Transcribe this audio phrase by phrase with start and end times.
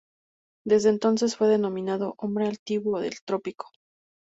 [0.65, 3.67] Desde entonces fue denominado "Hombre Altivo del Trópico".